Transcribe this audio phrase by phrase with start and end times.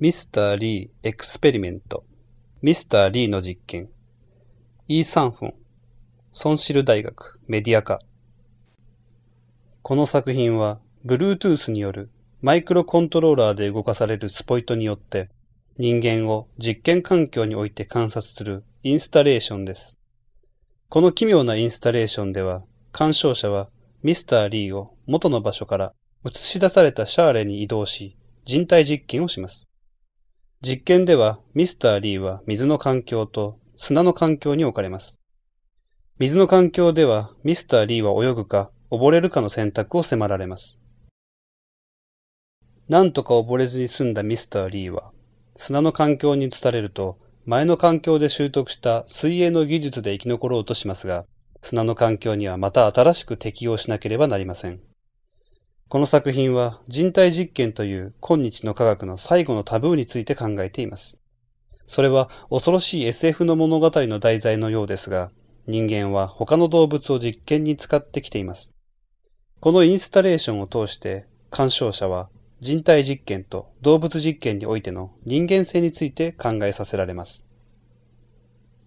[0.00, 2.06] ミスター・リー・エクスペリメント
[2.62, 3.90] ミスター・リーの実験
[4.88, 5.54] イー・サンフォン
[6.32, 8.00] ソンシル大学メディア科
[9.82, 12.10] この作品は Bluetooth による
[12.40, 15.28] マイクロコントローラーで動かされるスポイトによって
[15.76, 19.98] 人間を実験環境において観察するインスタレーションです。
[20.88, 23.68] この奇妙なインスタレーションでは鑑賞者は
[24.02, 25.92] ミスター・リーを元の場所から
[26.24, 29.66] 映し出されたシャーレに移動し人体実験をします。
[30.62, 35.18] 実験ではミスター・リーは水の環境と砂の環境に置かれます。
[36.18, 40.78] 水の環境ではミスター・リーは泳ぐか溺れるかの選択を迫られます。
[42.90, 45.12] なんとか溺れずに済んだミスター・リーは
[45.56, 51.24] 砂の環境に移されると前の環境で習得した水泳の技術で生き残ろうとしますが、
[51.62, 54.80] 砂の環境にはまた新しく適応しなければなりません。
[55.90, 61.18] この作品は人体実験という今日の科学の最後のタブーについて考えています。
[61.88, 65.32] それは恐ろしい SF の物語の題材のようですが、
[65.66, 68.70] 人間は他の動物を実験に使ってきています。
[69.58, 72.28] このインスタレーションを通して鑑賞者は
[72.60, 77.44] 人体実験と動物実験においての人間性について考えさせられます。